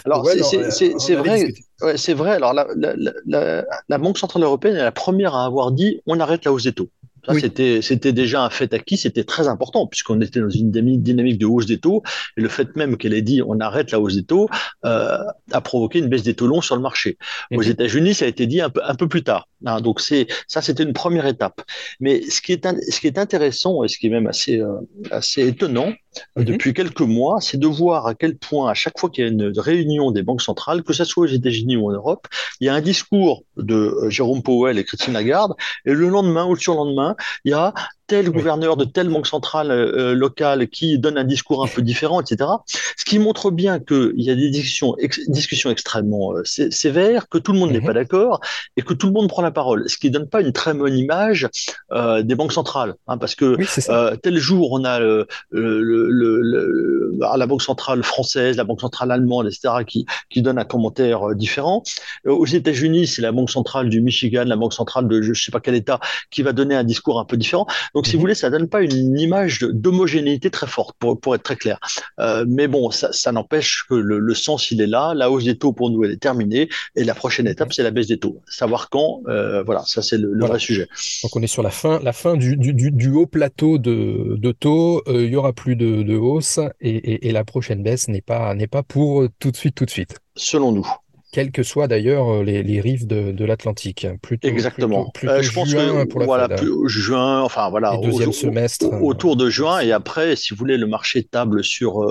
alors 0.06 0.26
c'est 0.28 1.16
vrai, 1.16 1.52
c'est 1.96 2.14
vrai. 2.14 2.32
Alors 2.32 2.54
la, 2.54 2.68
la, 2.76 2.94
la, 3.26 3.66
la, 3.90 3.98
Banque 3.98 4.20
centrale 4.20 4.44
européenne 4.44 4.76
est 4.76 4.84
la 4.84 4.92
première 4.92 5.34
à 5.34 5.46
avoir 5.46 5.72
dit 5.72 6.00
on 6.06 6.20
arrête 6.20 6.46
la 6.46 6.54
hausse 6.54 6.64
des 6.64 6.74
taux. 6.74 6.90
Ça, 7.26 7.34
c'était, 7.40 7.82
c'était 7.82 8.14
déjà 8.14 8.44
un 8.44 8.50
fait 8.50 8.74
acquis, 8.74 8.98
c'était 8.98 9.24
très 9.24 9.48
important 9.48 9.88
puisqu'on 9.88 10.22
était 10.22 10.40
dans 10.40 10.50
une 10.50 10.72
dynamique 10.72 11.38
de 11.38 11.46
hausse 11.46 11.66
des 11.66 11.80
taux 11.80 12.04
et 12.38 12.42
le 12.42 12.50
fait 12.50 12.76
même 12.76 12.98
qu'elle 12.98 13.14
ait 13.14 13.22
dit 13.22 13.42
on 13.46 13.60
arrête 13.60 13.92
la 13.92 14.00
hausse 14.00 14.16
des 14.16 14.24
taux 14.24 14.50
euh, 14.86 15.18
a 15.52 15.62
provoqué 15.62 16.00
une 16.00 16.08
baisse 16.08 16.24
des 16.24 16.34
taux 16.34 16.48
longs 16.48 16.62
sur 16.62 16.76
le 16.76 16.82
marché. 16.82 17.18
Aux. 17.52 17.62
États-Unis, 17.62 18.16
ça 18.16 18.26
a 18.26 18.28
été 18.28 18.48
dit 18.48 18.62
un 18.62 18.70
peu, 18.70 18.82
un 18.84 18.96
peu 18.96 19.08
plus 19.08 19.24
tard. 19.24 19.48
Hein, 19.66 19.82
donc 19.82 20.00
c'est 20.00 20.28
ça, 20.48 20.62
c'était 20.62 20.84
une 20.84 20.94
première 20.94 21.26
étape. 21.26 21.62
Mais 22.00 22.22
ce 22.30 22.42
qui 22.42 22.54
est, 22.54 22.66
ce 22.66 23.00
qui 23.00 23.08
est 23.08 23.18
intéressant 23.18 23.84
et 23.84 23.88
ce 23.88 23.98
qui 23.98 24.08
est 24.08 24.10
même 24.10 24.28
assez, 24.28 24.60
euh, 24.60 24.78
assez 25.12 25.48
étonnant 25.48 25.92
mhm. 26.36 26.46
depuis 26.46 26.74
quelques 26.74 27.02
mois, 27.02 27.42
c'est 27.42 27.58
de 27.58 27.68
voir 27.68 28.08
à 28.08 28.16
quel 28.16 28.38
point 28.38 28.70
à 28.70 28.74
chaque 28.74 28.98
fois 28.98 29.10
qu'il 29.10 29.24
y 29.24 29.28
a 29.28 29.30
une 29.30 29.52
réunion 29.58 30.12
des 30.12 30.24
banques 30.24 30.42
centrales, 30.42 30.84
que 30.84 30.94
ce 30.94 31.04
soit 31.04 31.24
aux 31.24 31.28
États-Unis 31.28 31.78
ou 31.78 31.90
en 31.90 31.92
Europe, 31.92 32.28
il 32.62 32.68
y 32.68 32.70
a 32.70 32.74
un 32.74 32.82
discours 32.82 33.44
de 33.58 33.76
euh, 33.76 34.10
Jérôme 34.10 34.42
Powell 34.42 34.78
et 34.78 34.84
Christine 34.84 35.14
Lagarde 35.14 35.54
et 35.86 35.94
le 35.94 36.08
lendemain 36.10 36.46
ou 36.46 36.54
le 36.54 36.60
surlendemain, 36.60 37.09
il 37.44 37.52
y 37.52 37.54
a 37.54 37.74
tel 38.10 38.32
gouverneur 38.32 38.76
de 38.76 38.86
telle 38.86 39.08
banque 39.08 39.28
centrale 39.28 39.70
euh, 39.70 40.16
locale 40.16 40.68
qui 40.68 40.98
donne 40.98 41.18
un 41.18 41.24
discours 41.24 41.64
un 41.64 41.68
peu 41.68 41.84
différent, 41.84 42.20
etc. 42.20 42.50
Ce 42.98 43.06
qui 43.06 43.20
montre 43.20 43.52
bien 43.52 43.80
qu'il 43.80 44.14
y 44.18 44.32
a 44.32 44.36
des 44.36 44.50
discussions, 44.50 44.96
discussions 45.28 45.70
extrêmement 45.70 46.34
euh, 46.34 46.44
sévères, 46.44 47.30
que 47.30 47.38
tout 47.38 47.54
le 47.54 47.60
monde 47.60 47.72
n'est 47.72 47.80
mhm. 47.80 47.86
pas 47.86 47.94
d'accord 47.94 48.42
et 48.78 48.82
que 48.82 48.94
tout 48.94 49.08
le 49.08 49.14
monde 49.14 49.30
prend 49.30 49.44
la 49.44 49.52
parole. 49.52 49.88
Ce 49.88 49.98
qui 49.98 50.10
donne 50.10 50.28
pas 50.28 50.42
une 50.42 50.52
très 50.52 50.74
bonne 50.74 50.98
image 50.98 51.48
euh, 51.92 52.24
des 52.24 52.34
banques 52.34 52.52
centrales, 52.52 52.96
hein, 53.08 53.20
parce 53.20 53.36
que 53.36 53.58
euh, 53.90 54.16
tel 54.16 54.38
jour 54.38 54.72
on 54.72 54.84
a 54.84 55.00
le, 55.00 55.28
le, 55.52 56.10
le, 56.10 57.12
bah, 57.14 57.36
la 57.38 57.46
banque 57.46 57.62
centrale 57.62 58.04
française, 58.04 58.58
la 58.58 58.64
banque 58.64 58.82
centrale 58.82 59.12
allemande, 59.12 59.48
etc. 59.48 59.84
qui 59.86 60.06
qui 60.32 60.42
donne 60.42 60.58
un 60.58 60.66
commentaire 60.66 61.36
différent. 61.36 61.84
Aux 62.26 62.46
États-Unis, 62.46 63.06
c'est 63.06 63.22
la 63.22 63.32
banque 63.32 63.52
centrale 63.52 63.90
du 63.90 64.02
Michigan, 64.02 64.46
la 64.46 64.56
banque 64.56 64.74
centrale 64.74 65.08
de 65.08 65.22
je 65.22 65.34
sais 65.34 65.52
pas 65.52 65.60
quel 65.60 65.76
État 65.76 66.00
qui 66.32 66.42
va 66.42 66.54
donner 66.54 66.76
un 66.76 66.84
discours 66.84 67.20
un 67.20 67.26
peu 67.26 67.38
différent. 67.38 67.68
Donc, 67.94 67.99
si 68.06 68.14
vous 68.14 68.18
mhm. 68.18 68.22
voulez, 68.22 68.36
ça 68.36 68.50
donne 68.50 68.68
pas 68.68 68.82
une 68.82 69.20
image 69.20 69.60
d'homogénéité 69.60 70.50
très 70.50 70.68
forte, 70.68 70.96
pour, 71.00 71.20
pour, 71.20 71.36
être 71.36 71.44
très 71.44 71.56
clair. 71.56 71.80
Euh, 72.20 72.46
mais 72.48 72.68
bon, 72.68 72.92
ça, 72.92 73.12
ça 73.12 73.32
n'empêche 73.32 73.86
que 73.90 73.96
le, 73.96 74.20
le, 74.20 74.34
sens, 74.34 74.72
il 74.72 74.82
est 74.82 74.88
là. 74.88 75.14
La 75.14 75.32
hausse 75.32 75.46
des 75.46 75.58
taux, 75.58 75.74
pour 75.74 75.90
nous, 75.90 76.04
elle 76.04 76.12
est 76.12 76.22
terminée. 76.22 76.70
Et 76.96 77.04
la 77.04 77.16
prochaine 77.16 77.48
étape, 77.48 77.74
c'est 77.74 77.84
la 77.84 77.92
baisse 77.92 78.08
des 78.08 78.20
taux. 78.20 78.42
Savoir 78.48 78.90
quand, 78.90 79.22
euh, 79.28 79.64
voilà, 79.64 79.84
ça, 79.86 80.02
c'est 80.02 80.18
le, 80.18 80.38
vrai 80.46 80.60
sujet. 80.60 80.88
Donc, 81.24 81.36
on 81.36 81.42
est 81.42 81.48
sur 81.48 81.64
la 81.64 81.72
fin, 81.72 82.00
la 82.02 82.14
fin 82.14 82.36
du, 82.36 82.58
du, 82.58 82.74
du, 82.74 83.10
haut 83.10 83.28
plateau 83.28 83.78
de, 83.78 84.36
de 84.38 84.52
taux. 84.52 85.02
Euh, 85.08 85.26
il 85.26 85.32
y 85.32 85.36
aura 85.36 85.54
plus 85.54 85.76
de, 85.76 86.04
de 86.04 86.16
hausse 86.16 86.60
et, 86.82 86.90
et, 86.90 87.28
et 87.28 87.32
la 87.32 87.44
prochaine 87.44 87.84
baisse 87.84 88.08
n'est 88.08 88.22
pas, 88.22 88.54
n'est 88.56 88.68
pas 88.68 88.84
pour 88.84 89.28
tout 89.40 89.52
de 89.52 89.58
suite, 89.58 89.76
tout 89.76 89.86
de 89.86 89.90
suite. 89.92 90.18
Selon 90.36 90.72
nous 90.72 90.88
quelles 91.32 91.52
que 91.52 91.64
soient 91.64 91.88
d'ailleurs 91.88 92.28
euh, 92.30 92.44
les, 92.44 92.82
rives 92.82 93.06
de, 93.06 93.46
l'Atlantique. 93.46 94.08
Exactement. 94.42 95.12
Euh, 95.24 95.42
je 95.42 95.54
pense 95.54 95.74
que 95.74 96.06
pour 96.06 96.24
voilà, 96.24 96.48
juin, 96.86 97.42
enfin 97.42 97.70
voilà, 97.70 97.98
deuxième 97.98 98.32
semestre, 98.32 98.86
euh, 98.86 99.00
autour 99.00 99.36
de 99.36 99.50
juin 99.50 99.80
et 99.80 99.92
après, 99.92 100.36
si 100.36 100.54
vous 100.54 100.58
voulez, 100.58 100.78
le 100.78 100.88
marché 100.88 101.24
table 101.24 101.64
sur, 101.64 102.02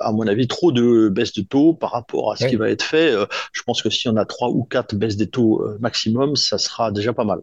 à 0.00 0.12
mon 0.12 0.26
avis, 0.26 0.46
trop 0.46 0.72
de 0.72 1.08
baisses 1.08 1.32
de 1.32 1.42
taux 1.42 1.74
par 1.74 1.92
rapport 1.92 2.32
à 2.32 2.36
ce 2.36 2.46
qui 2.46 2.56
va 2.56 2.70
être 2.70 2.82
fait. 2.82 3.12
je 3.52 3.62
pense 3.62 3.82
que 3.82 3.90
si 3.90 4.08
on 4.08 4.16
a 4.16 4.24
trois 4.24 4.48
ou 4.48 4.64
quatre 4.64 4.94
baisses 4.94 5.16
des 5.16 5.28
taux 5.28 5.64
maximum, 5.80 6.36
ça 6.36 6.58
sera 6.58 6.92
déjà 6.92 7.12
pas 7.12 7.24
mal. 7.24 7.40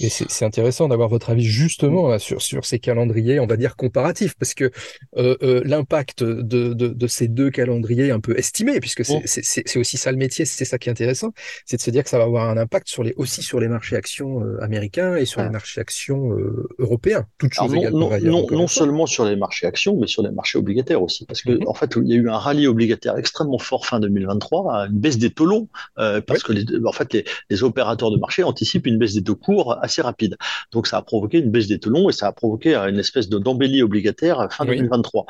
Et 0.00 0.08
c'est 0.08 0.44
intéressant 0.44 0.88
d'avoir 0.88 1.08
votre 1.08 1.30
avis 1.30 1.44
justement 1.44 2.18
sur, 2.18 2.40
sur 2.40 2.64
ces 2.64 2.78
calendriers, 2.78 3.40
on 3.40 3.46
va 3.46 3.56
dire 3.56 3.76
comparatifs, 3.76 4.34
parce 4.38 4.54
que 4.54 4.70
l'impact 5.16 6.22
de, 6.22 6.72
de, 6.72 7.06
ces 7.06 7.28
deux 7.28 7.50
calendriers 7.50 8.10
un 8.10 8.20
peu 8.20 8.38
estimés, 8.38 8.80
puisque 8.80 9.04
c'est 9.04 9.78
aussi 9.78 9.96
ça 9.96 10.10
le 10.10 10.18
métier 10.18 10.44
c'est 10.54 10.64
ça 10.64 10.78
qui 10.78 10.88
est 10.88 10.92
intéressant, 10.92 11.32
c'est 11.66 11.76
de 11.76 11.82
se 11.82 11.90
dire 11.90 12.04
que 12.04 12.10
ça 12.10 12.18
va 12.18 12.24
avoir 12.24 12.48
un 12.48 12.56
impact 12.56 12.88
sur 12.88 13.02
les, 13.02 13.12
aussi 13.16 13.42
sur 13.42 13.60
les 13.60 13.68
marchés 13.68 13.96
actions 13.96 14.42
euh, 14.42 14.62
américains 14.62 15.16
et 15.16 15.24
sur 15.24 15.42
les 15.42 15.50
marchés 15.50 15.80
actions 15.80 16.32
euh, 16.32 16.68
européens. 16.78 17.26
Toutes 17.38 17.54
choses 17.54 17.72
non, 17.74 18.10
non, 18.20 18.46
non, 18.50 18.66
seulement 18.66 19.06
sur 19.06 19.24
les 19.24 19.36
marchés 19.36 19.66
actions, 19.66 19.96
mais 19.98 20.06
sur 20.06 20.22
les 20.22 20.30
marchés 20.30 20.58
obligataires 20.58 21.02
aussi. 21.02 21.26
Parce 21.26 21.42
que, 21.42 21.52
mhm. 21.52 21.68
en 21.68 21.74
fait, 21.74 21.94
il 21.96 22.08
y 22.08 22.14
a 22.14 22.16
eu 22.16 22.28
un 22.28 22.38
rallye 22.38 22.66
obligataire 22.66 23.16
extrêmement 23.16 23.58
fort 23.58 23.86
fin 23.86 24.00
2023, 24.00 24.86
une 24.86 24.98
baisse 24.98 25.18
des 25.18 25.30
taux 25.30 25.46
longs, 25.46 25.68
euh, 25.98 26.20
parce 26.20 26.42
que 26.42 26.52
les, 26.52 26.64
en 26.84 26.92
fait, 26.92 27.12
les, 27.50 27.62
opérateurs 27.62 28.10
de 28.10 28.18
marché 28.18 28.42
anticipent 28.42 28.86
une 28.86 28.98
baisse 28.98 29.14
des 29.14 29.22
taux 29.22 29.36
courts 29.36 29.78
assez 29.80 30.02
rapide. 30.02 30.36
Donc, 30.72 30.86
ça 30.86 30.98
a 30.98 31.02
provoqué 31.02 31.38
une 31.38 31.50
baisse 31.50 31.66
des 31.66 31.78
taux 31.78 31.90
longs 31.90 32.08
et 32.08 32.12
ça 32.12 32.26
a 32.26 32.32
provoqué 32.32 32.74
une 32.74 32.98
espèce 32.98 33.28
d'embellie 33.28 33.82
obligataire 33.82 34.48
fin 34.50 34.64
2023. 34.64 35.26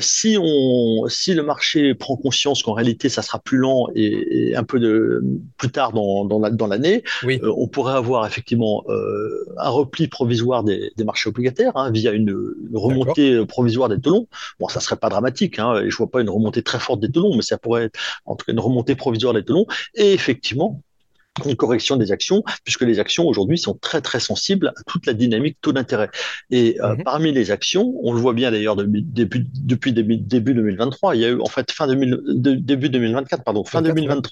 si 0.00 0.36
on, 0.40 1.06
si 1.08 1.34
le 1.34 1.42
marché 1.42 1.94
prend 1.94 2.16
conscience 2.16 2.62
qu'en 2.62 2.72
réalité, 2.72 3.08
ça 3.08 3.22
sera 3.22 3.38
plus 3.38 3.58
lent 3.58 3.88
et, 3.94 4.54
un 4.56 4.64
peu 4.64 4.78
de, 4.78 5.22
plus 5.56 5.70
tard 5.70 5.92
dans, 5.92 6.24
dans 6.24 6.66
l'année, 6.66 7.02
euh, 7.24 7.52
on 7.56 7.68
pourrait 7.68 7.94
avoir 7.94 8.26
effectivement 8.26 8.84
euh, 8.88 9.46
un 9.58 9.70
repli 9.70 10.08
provisoire 10.08 10.64
des, 10.64 10.92
marchés 11.04 11.28
obligataires 11.28 11.72
hein, 11.76 11.90
via 11.90 12.12
une, 12.12 12.34
remontée 12.72 13.44
provisoire 13.46 13.88
des 13.88 14.00
taux 14.00 14.28
Bon, 14.60 14.68
ça 14.68 14.80
serait 14.80 14.96
pas 14.96 15.08
dramatique, 15.08 15.58
hein, 15.58 15.80
et 15.80 15.90
je 15.90 15.96
vois 15.96 16.10
pas 16.10 16.20
une 16.20 16.30
remontée 16.30 16.62
très 16.62 16.78
forte 16.78 17.00
des 17.00 17.10
taux 17.10 17.34
mais 17.34 17.42
ça 17.42 17.58
pourrait 17.58 17.84
être 17.84 17.98
en 18.24 18.36
tout 18.36 18.44
cas 18.44 18.52
une 18.52 18.60
remontée 18.60 18.94
provisoire 18.94 19.34
des 19.34 19.44
taux 19.44 19.66
Et 19.94 20.12
effectivement, 20.12 20.82
une 21.46 21.56
correction 21.56 21.96
des 21.96 22.12
actions, 22.12 22.42
puisque 22.64 22.82
les 22.82 22.98
actions 22.98 23.26
aujourd'hui 23.26 23.58
sont 23.58 23.74
très 23.74 24.00
très 24.00 24.20
sensibles 24.20 24.68
à 24.68 24.82
toute 24.86 25.06
la 25.06 25.14
dynamique 25.14 25.56
taux 25.62 25.72
d'intérêt. 25.72 26.10
Et 26.50 26.78
euh, 26.80 26.94
mhm. 26.94 27.04
parmi 27.04 27.32
les 27.32 27.50
actions, 27.50 27.94
on 28.02 28.12
le 28.12 28.20
voit 28.20 28.34
bien 28.34 28.50
d'ailleurs 28.50 28.76
depuis, 28.76 29.02
début, 29.02 29.46
depuis 29.54 29.92
début, 29.92 30.54
2023, 30.54 31.16
il 31.16 31.20
y 31.22 31.24
a 31.24 31.28
eu 31.28 31.40
en 31.40 31.46
fait 31.46 31.70
fin 31.72 31.86
2000, 31.86 32.20
début 32.60 32.90
2024, 32.90 33.44
pardon, 33.44 33.64
fin 33.64 33.80
2023, 33.80 34.30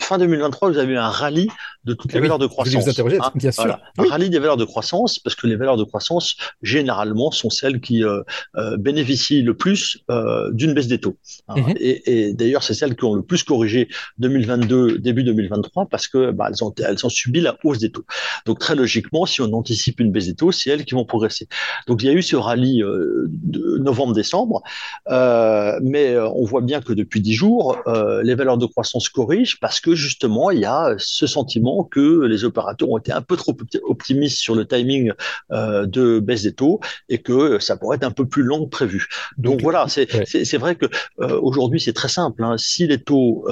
fin 0.00 0.18
2023, 0.18 0.70
vous 0.70 0.78
avez 0.78 0.94
eu 0.94 0.98
un 0.98 1.08
rallye 1.08 1.48
de 1.84 1.94
toutes 1.94 2.12
les 2.12 2.20
valeurs 2.20 2.38
de 2.38 2.46
croissance. 2.46 2.86
Vous 2.88 3.14
hein, 3.14 3.32
bien 3.34 3.50
sûr. 3.50 3.78
Un 3.98 4.04
rallye 4.04 4.30
des 4.30 4.38
valeurs 4.38 4.56
de 4.56 4.64
croissance, 4.64 5.18
parce 5.18 5.34
que 5.34 5.46
les 5.46 5.56
valeurs 5.56 5.76
de 5.76 5.84
croissance 5.84 6.36
généralement 6.62 7.32
sont 7.32 7.50
celles 7.50 7.80
qui 7.80 8.04
euh, 8.04 8.22
euh, 8.56 8.76
bénéficient 8.76 9.42
le 9.42 9.56
plus 9.56 10.04
d'une 10.52 10.72
baisse 10.72 10.86
des 10.86 11.00
taux. 11.00 11.16
Hein. 11.48 11.60
Mhm. 11.60 11.74
Et, 11.80 12.28
et 12.28 12.32
d'ailleurs, 12.32 12.62
c'est 12.62 12.74
celles 12.74 12.94
qui 12.94 13.04
ont 13.04 13.14
le 13.14 13.22
plus 13.22 13.42
corrigé 13.42 13.88
2022, 14.18 14.98
début 14.98 15.24
2023, 15.24 15.86
parce 15.86 16.06
que 16.06 16.27
bah, 16.32 16.48
elles, 16.48 16.64
ont, 16.64 16.74
elles 16.78 17.04
ont 17.04 17.08
subi 17.08 17.40
la 17.40 17.56
hausse 17.64 17.78
des 17.78 17.90
taux. 17.90 18.04
Donc 18.46 18.58
très 18.58 18.74
logiquement, 18.74 19.26
si 19.26 19.40
on 19.40 19.52
anticipe 19.52 20.00
une 20.00 20.12
baisse 20.12 20.26
des 20.26 20.34
taux, 20.34 20.52
c'est 20.52 20.70
elles 20.70 20.84
qui 20.84 20.94
vont 20.94 21.04
progresser. 21.04 21.48
Donc 21.86 22.02
il 22.02 22.06
y 22.06 22.08
a 22.08 22.12
eu 22.12 22.22
ce 22.22 22.36
rallye 22.36 22.82
euh, 22.82 23.26
de 23.28 23.78
novembre-décembre, 23.78 24.62
euh, 25.10 25.78
mais 25.82 26.14
euh, 26.14 26.28
on 26.28 26.44
voit 26.44 26.60
bien 26.60 26.80
que 26.80 26.92
depuis 26.92 27.20
dix 27.20 27.34
jours, 27.34 27.78
euh, 27.86 28.22
les 28.22 28.34
valeurs 28.34 28.58
de 28.58 28.66
croissance 28.66 29.08
corrigent 29.08 29.58
parce 29.60 29.80
que 29.80 29.94
justement, 29.94 30.50
il 30.50 30.60
y 30.60 30.64
a 30.64 30.94
ce 30.98 31.26
sentiment 31.26 31.84
que 31.84 32.24
les 32.24 32.44
opérateurs 32.44 32.90
ont 32.90 32.98
été 32.98 33.12
un 33.12 33.22
peu 33.22 33.36
trop 33.36 33.56
optimistes 33.84 34.38
sur 34.38 34.54
le 34.54 34.66
timing 34.66 35.12
de 35.50 36.20
baisse 36.20 36.42
des 36.42 36.52
taux 36.52 36.80
et 37.08 37.18
que 37.18 37.58
ça 37.58 37.76
pourrait 37.76 37.96
être 37.96 38.04
un 38.04 38.10
peu 38.10 38.26
plus 38.26 38.42
long 38.42 38.64
que 38.64 38.70
prévu. 38.70 39.06
Donc, 39.36 39.62
voilà, 39.62 39.86
c'est 39.88 40.56
vrai 40.56 40.76
que 40.76 40.86
aujourd'hui 41.20 41.80
c'est 41.80 41.92
très 41.92 42.08
simple. 42.08 42.42
Hein. 42.44 42.56
Si 42.58 42.86
les 42.86 43.00
taux 43.00 43.46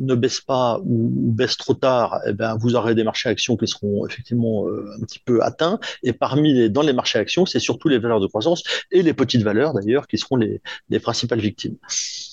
ne 0.00 0.14
baissent 0.14 0.40
pas 0.40 0.80
ou 0.84 1.10
baissent 1.32 1.56
trop 1.56 1.74
tard, 1.74 2.13
eh 2.26 2.32
ben, 2.32 2.56
vous 2.58 2.74
aurez 2.74 2.94
des 2.94 3.04
marchés 3.04 3.28
actions 3.28 3.56
qui 3.56 3.66
seront 3.66 4.06
effectivement 4.06 4.66
euh, 4.66 4.86
un 4.96 5.04
petit 5.04 5.18
peu 5.18 5.42
atteints. 5.42 5.78
Et 6.02 6.12
parmi 6.12 6.52
les, 6.52 6.68
dans 6.68 6.82
les 6.82 6.92
marchés 6.92 7.18
actions, 7.18 7.46
c'est 7.46 7.60
surtout 7.60 7.88
les 7.88 7.98
valeurs 7.98 8.20
de 8.20 8.26
croissance 8.26 8.62
et 8.90 9.02
les 9.02 9.14
petites 9.14 9.42
valeurs 9.42 9.74
d'ailleurs 9.74 10.06
qui 10.06 10.18
seront 10.18 10.36
les, 10.36 10.60
les 10.90 11.00
principales 11.00 11.40
victimes. 11.40 11.76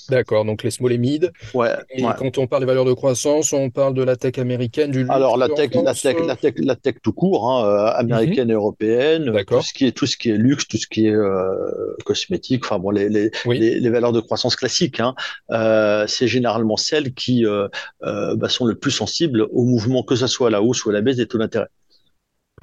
D'accord, 0.09 0.43
donc 0.43 0.63
les 0.63 0.71
small 0.71 0.91
et 0.91 0.97
mid. 0.97 1.31
Ouais, 1.53 1.71
et 1.89 2.03
quand 2.17 2.37
on 2.37 2.47
parle 2.47 2.63
des 2.63 2.67
valeurs 2.67 2.85
de 2.85 2.93
croissance, 2.93 3.53
on 3.53 3.69
parle 3.69 3.93
de 3.93 4.03
la 4.03 4.17
tech 4.17 4.37
américaine, 4.39 4.91
du 4.91 5.05
Alors 5.07 5.37
la 5.37 5.47
tech, 5.47 5.71
la 5.73 5.93
tech, 5.93 6.17
la 6.25 6.35
tech, 6.35 6.55
la 6.57 6.75
tech 6.75 6.95
tout 7.01 7.13
court, 7.13 7.49
hein, 7.49 7.65
euh, 7.65 7.99
américaine 7.99 8.49
et 8.49 8.53
européenne. 8.53 9.31
Tout 9.47 9.61
ce 9.61 9.73
qui 9.73 9.85
est 9.85 9.91
tout 9.91 10.05
ce 10.05 10.17
qui 10.17 10.29
est 10.29 10.37
luxe, 10.37 10.67
tout 10.67 10.77
ce 10.77 10.87
qui 10.87 11.07
est 11.07 11.15
euh, 11.15 11.95
cosmétique. 12.03 12.65
Enfin 12.65 12.79
bon, 12.79 12.89
les 12.89 13.07
les, 13.09 13.31
les, 13.79 13.89
valeurs 13.89 14.11
de 14.11 14.19
croissance 14.19 14.55
classiques, 14.55 14.99
hein, 14.99 15.15
euh, 15.51 16.05
c'est 16.07 16.27
généralement 16.27 16.77
celles 16.77 17.13
qui 17.13 17.45
euh, 17.45 17.67
euh, 18.03 18.35
bah, 18.35 18.49
sont 18.49 18.65
le 18.65 18.75
plus 18.75 18.91
sensibles 18.91 19.47
au 19.51 19.63
mouvement, 19.71 20.03
que 20.03 20.15
ce 20.15 20.27
soit 20.27 20.47
à 20.47 20.51
la 20.51 20.61
hausse 20.61 20.85
ou 20.85 20.89
à 20.89 20.93
la 20.93 21.01
baisse 21.01 21.17
des 21.17 21.27
taux 21.27 21.37
d'intérêt. 21.37 21.67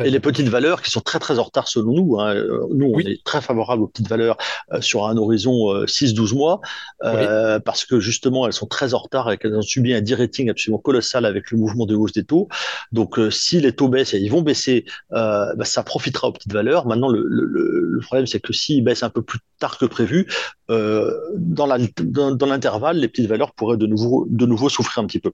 Et 0.05 0.11
les 0.11 0.21
petites 0.21 0.49
valeurs 0.49 0.81
qui 0.81 0.93
sont 0.93 1.01
très 1.01 1.19
très 1.19 1.41
en 1.41 1.43
retard 1.43 1.67
selon 1.67 1.93
nous. 1.93 2.21
Hein. 2.21 2.33
Nous, 2.71 2.93
on 2.95 2.99
est 3.01 3.21
très 3.25 3.41
favorable 3.41 3.83
aux 3.83 3.89
petites 3.89 4.09
valeurs 4.09 4.37
euh, 4.73 4.81
sur 4.81 5.07
un 5.07 5.17
horizon 5.17 5.75
euh, 5.75 5.87
6-12 5.87 6.37
mois 6.37 6.61
euh, 7.03 7.59
parce 7.59 7.85
que 7.85 7.99
justement, 7.99 8.47
elles 8.47 8.53
sont 8.53 8.67
très 8.67 8.95
en 8.95 8.99
retard 8.99 9.33
et 9.33 9.39
qu'elles 9.39 9.57
ont 9.57 9.63
subi 9.63 9.95
un 9.95 10.01
de-rating 10.01 10.51
absolument 10.51 10.79
colossal 10.79 11.25
avec 11.27 11.51
le 11.51 11.59
mouvement 11.59 11.85
de 11.85 11.97
hausse 11.97 12.13
des 12.13 12.23
taux. 12.23 12.49
Donc, 12.93 13.19
euh, 13.19 13.31
si 13.31 13.61
les 13.61 13.73
taux 13.73 13.89
baissent 13.89 14.15
et 14.15 14.21
ils 14.21 14.31
vont 14.31 14.43
baisser, 14.43 14.85
bah, 15.11 15.65
ça 15.65 15.83
profitera 15.83 16.29
aux 16.29 16.33
petites 16.33 16.53
valeurs. 16.53 16.87
Maintenant, 16.87 17.09
le, 17.09 17.25
le, 17.27 17.45
le 17.45 18.01
problème, 18.01 18.29
c'est 18.29 18.41
que 18.41 18.53
s'ils 18.53 18.85
baissent 18.85 19.03
un 19.03 19.11
peu 19.11 19.23
plus 19.23 19.41
tard 19.59 19.79
que 19.79 19.87
prévu, 19.87 20.29
dans 20.69 21.67
l'intervalle, 21.67 22.97
dans, 22.97 23.01
les 23.01 23.09
petites 23.09 23.29
valeurs 23.29 23.53
pourraient 23.53 23.77
de 23.77 23.87
nouveau, 23.87 24.27
de 24.29 24.47
nouveau 24.47 24.69
souffrir 24.69 25.03
un 25.03 25.07
petit 25.07 25.21
peu. 25.21 25.33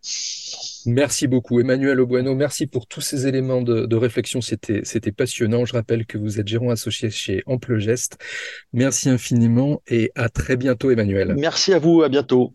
Merci 0.87 1.27
beaucoup, 1.27 1.61
Emmanuel 1.61 2.01
Obueno. 2.01 2.35
Merci 2.35 2.67
pour 2.67 2.87
tous 2.87 3.01
ces 3.01 3.27
éléments 3.27 3.63
de, 3.63 3.87
de 3.87 3.97
réflexion. 3.97 4.41
C'était 4.41 5.13
passionnant. 5.13 5.65
Je 5.65 5.73
rappelle 5.73 6.07
que 6.07 6.19
vous 6.19 6.41
êtes 6.41 6.49
gérant 6.49 6.71
associé 6.71 7.11
chez 7.11 7.43
Ample 7.47 7.79
Geste. 7.79 8.19
Merci 8.73 9.09
infiniment 9.09 9.81
et 9.89 10.13
à 10.15 10.29
très 10.29 10.57
bientôt, 10.57 10.91
Emmanuel. 10.91 11.35
Merci 11.37 11.73
à 11.73 11.79
vous. 11.79 12.03
À 12.03 12.09
bientôt. 12.09 12.53